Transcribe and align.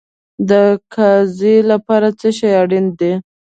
د 0.49 0.51
قاضي 0.93 1.55
لپاره 1.71 2.07
څه 2.19 2.29
شی 2.37 2.49
اړین 2.61 2.85
دی؟ 2.99 3.13